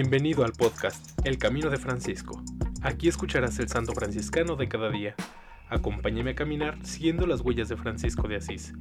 Bienvenido 0.00 0.44
al 0.44 0.52
podcast 0.52 1.18
El 1.26 1.38
Camino 1.38 1.70
de 1.70 1.76
Francisco. 1.76 2.40
Aquí 2.82 3.08
escucharás 3.08 3.58
el 3.58 3.68
santo 3.68 3.94
franciscano 3.94 4.54
de 4.54 4.68
cada 4.68 4.90
día. 4.90 5.16
Acompáñame 5.68 6.30
a 6.30 6.34
caminar 6.36 6.78
siguiendo 6.86 7.26
las 7.26 7.40
huellas 7.40 7.68
de 7.68 7.76
Francisco 7.76 8.28
de 8.28 8.36
Asís. 8.36 8.74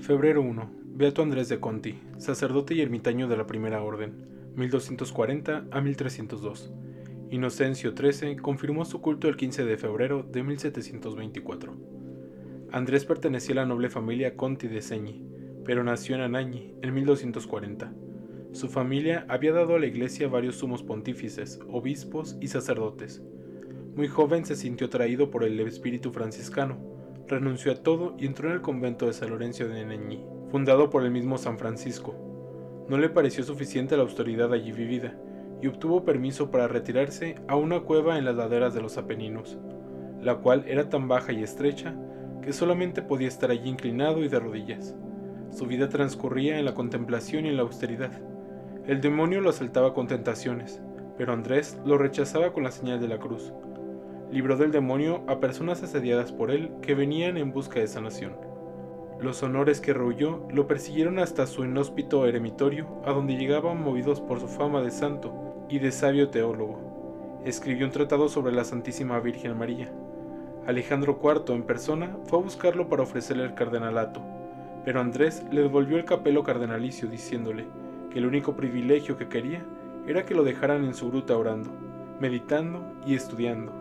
Febrero 0.00 0.42
1. 0.42 0.81
Beato 0.94 1.22
Andrés 1.22 1.48
de 1.48 1.58
Conti, 1.58 1.98
sacerdote 2.18 2.74
y 2.74 2.82
ermitaño 2.82 3.26
de 3.26 3.38
la 3.38 3.46
Primera 3.46 3.82
Orden, 3.82 4.12
1240 4.56 5.64
a 5.70 5.80
1302. 5.80 6.70
Inocencio 7.30 7.94
XIII 7.96 8.36
confirmó 8.36 8.84
su 8.84 9.00
culto 9.00 9.26
el 9.26 9.38
15 9.38 9.64
de 9.64 9.78
febrero 9.78 10.22
de 10.22 10.42
1724. 10.42 11.74
Andrés 12.72 13.06
pertenecía 13.06 13.54
a 13.54 13.56
la 13.56 13.66
noble 13.66 13.88
familia 13.88 14.36
Conti 14.36 14.68
de 14.68 14.82
Señi, 14.82 15.24
pero 15.64 15.82
nació 15.82 16.14
en 16.14 16.20
Anañi 16.20 16.74
en 16.82 16.92
1240. 16.92 17.90
Su 18.52 18.68
familia 18.68 19.24
había 19.28 19.52
dado 19.52 19.76
a 19.76 19.80
la 19.80 19.86
iglesia 19.86 20.28
varios 20.28 20.56
sumos 20.56 20.82
pontífices, 20.82 21.58
obispos 21.70 22.36
y 22.38 22.48
sacerdotes. 22.48 23.22
Muy 23.96 24.08
joven 24.08 24.44
se 24.44 24.56
sintió 24.56 24.88
atraído 24.88 25.30
por 25.30 25.42
el 25.42 25.58
espíritu 25.60 26.12
franciscano, 26.12 26.76
renunció 27.28 27.72
a 27.72 27.76
todo 27.76 28.14
y 28.18 28.26
entró 28.26 28.50
en 28.50 28.56
el 28.56 28.60
convento 28.60 29.06
de 29.06 29.14
San 29.14 29.30
Lorenzo 29.30 29.66
de 29.66 29.86
Neñi, 29.86 30.22
fundado 30.52 30.90
por 30.90 31.02
el 31.02 31.10
mismo 31.10 31.38
San 31.38 31.56
Francisco. 31.56 32.14
No 32.86 32.98
le 32.98 33.08
pareció 33.08 33.42
suficiente 33.42 33.96
la 33.96 34.02
austeridad 34.02 34.52
allí 34.52 34.70
vivida, 34.70 35.16
y 35.62 35.66
obtuvo 35.66 36.04
permiso 36.04 36.50
para 36.50 36.68
retirarse 36.68 37.36
a 37.48 37.56
una 37.56 37.80
cueva 37.80 38.18
en 38.18 38.26
las 38.26 38.36
laderas 38.36 38.74
de 38.74 38.82
los 38.82 38.98
Apeninos, 38.98 39.56
la 40.20 40.36
cual 40.36 40.64
era 40.68 40.90
tan 40.90 41.08
baja 41.08 41.32
y 41.32 41.42
estrecha 41.42 41.94
que 42.42 42.52
solamente 42.52 43.00
podía 43.00 43.28
estar 43.28 43.50
allí 43.50 43.66
inclinado 43.66 44.22
y 44.22 44.28
de 44.28 44.40
rodillas. 44.40 44.94
Su 45.52 45.64
vida 45.64 45.88
transcurría 45.88 46.58
en 46.58 46.66
la 46.66 46.74
contemplación 46.74 47.46
y 47.46 47.48
en 47.48 47.56
la 47.56 47.62
austeridad. 47.62 48.20
El 48.86 49.00
demonio 49.00 49.40
lo 49.40 49.48
asaltaba 49.48 49.94
con 49.94 50.06
tentaciones, 50.06 50.82
pero 51.16 51.32
Andrés 51.32 51.80
lo 51.86 51.96
rechazaba 51.96 52.52
con 52.52 52.62
la 52.62 52.72
señal 52.72 53.00
de 53.00 53.08
la 53.08 53.18
cruz. 53.18 53.54
Libró 54.30 54.58
del 54.58 54.70
demonio 54.70 55.24
a 55.28 55.40
personas 55.40 55.82
asediadas 55.82 56.30
por 56.30 56.50
él 56.50 56.72
que 56.82 56.94
venían 56.94 57.38
en 57.38 57.54
busca 57.54 57.80
de 57.80 57.86
sanación. 57.86 58.51
Los 59.22 59.40
honores 59.44 59.80
que 59.80 59.94
rehuyó 59.94 60.40
lo 60.50 60.66
persiguieron 60.66 61.20
hasta 61.20 61.46
su 61.46 61.64
inhóspito 61.64 62.26
eremitorio, 62.26 62.88
a 63.04 63.12
donde 63.12 63.36
llegaban 63.36 63.80
movidos 63.80 64.20
por 64.20 64.40
su 64.40 64.48
fama 64.48 64.82
de 64.82 64.90
santo 64.90 65.64
y 65.68 65.78
de 65.78 65.92
sabio 65.92 66.30
teólogo. 66.30 67.40
Escribió 67.44 67.86
un 67.86 67.92
tratado 67.92 68.28
sobre 68.28 68.52
la 68.52 68.64
Santísima 68.64 69.20
Virgen 69.20 69.56
María. 69.56 69.92
Alejandro 70.66 71.20
IV 71.22 71.54
en 71.54 71.62
persona 71.62 72.16
fue 72.24 72.40
a 72.40 72.42
buscarlo 72.42 72.88
para 72.88 73.04
ofrecerle 73.04 73.44
el 73.44 73.54
cardenalato, 73.54 74.20
pero 74.84 75.00
Andrés 75.00 75.44
le 75.52 75.62
devolvió 75.62 75.98
el 75.98 76.04
capelo 76.04 76.42
cardenalicio 76.42 77.06
diciéndole 77.06 77.66
que 78.10 78.18
el 78.18 78.26
único 78.26 78.56
privilegio 78.56 79.16
que 79.16 79.28
quería 79.28 79.64
era 80.08 80.26
que 80.26 80.34
lo 80.34 80.42
dejaran 80.42 80.84
en 80.84 80.94
su 80.94 81.10
gruta 81.10 81.36
orando, 81.36 81.70
meditando 82.18 82.82
y 83.06 83.14
estudiando. 83.14 83.72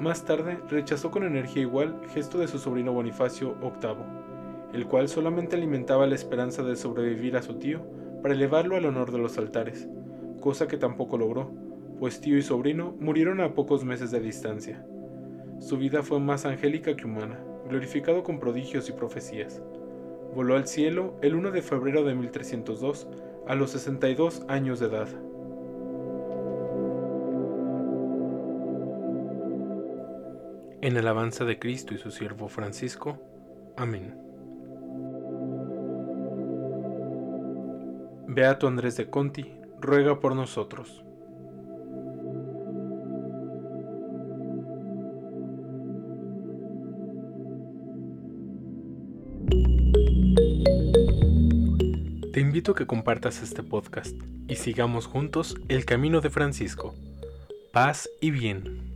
Más 0.00 0.24
tarde 0.24 0.60
rechazó 0.70 1.10
con 1.10 1.24
energía 1.24 1.60
igual 1.60 2.00
gesto 2.14 2.38
de 2.38 2.48
su 2.48 2.58
sobrino 2.58 2.92
Bonifacio 2.92 3.54
VIII 3.60 4.27
el 4.72 4.86
cual 4.86 5.08
solamente 5.08 5.56
alimentaba 5.56 6.06
la 6.06 6.14
esperanza 6.14 6.62
de 6.62 6.76
sobrevivir 6.76 7.36
a 7.36 7.42
su 7.42 7.54
tío 7.54 7.80
para 8.22 8.34
elevarlo 8.34 8.76
al 8.76 8.84
honor 8.84 9.12
de 9.12 9.18
los 9.18 9.38
altares, 9.38 9.88
cosa 10.40 10.68
que 10.68 10.76
tampoco 10.76 11.18
logró, 11.18 11.50
pues 11.98 12.20
tío 12.20 12.36
y 12.36 12.42
sobrino 12.42 12.94
murieron 13.00 13.40
a 13.40 13.54
pocos 13.54 13.84
meses 13.84 14.10
de 14.10 14.20
distancia. 14.20 14.84
Su 15.58 15.76
vida 15.76 16.02
fue 16.02 16.20
más 16.20 16.44
angélica 16.44 16.94
que 16.96 17.04
humana, 17.04 17.40
glorificado 17.68 18.22
con 18.22 18.38
prodigios 18.38 18.88
y 18.88 18.92
profecías. 18.92 19.62
Voló 20.34 20.56
al 20.56 20.68
cielo 20.68 21.14
el 21.22 21.34
1 21.34 21.50
de 21.50 21.62
febrero 21.62 22.04
de 22.04 22.14
1302, 22.14 23.08
a 23.46 23.54
los 23.54 23.70
62 23.70 24.44
años 24.48 24.78
de 24.78 24.86
edad. 24.86 25.08
En 30.80 30.96
alabanza 30.96 31.44
de 31.44 31.58
Cristo 31.58 31.94
y 31.94 31.98
su 31.98 32.10
siervo 32.10 32.48
Francisco. 32.48 33.18
Amén. 33.76 34.27
Beato 38.38 38.68
Andrés 38.68 38.96
de 38.96 39.10
Conti, 39.10 39.52
ruega 39.80 40.20
por 40.20 40.36
nosotros. 40.36 41.02
Te 52.32 52.38
invito 52.38 52.70
a 52.70 52.74
que 52.76 52.86
compartas 52.86 53.42
este 53.42 53.64
podcast 53.64 54.14
y 54.46 54.54
sigamos 54.54 55.06
juntos 55.08 55.56
el 55.66 55.84
camino 55.84 56.20
de 56.20 56.30
Francisco. 56.30 56.94
Paz 57.72 58.08
y 58.20 58.30
bien. 58.30 58.87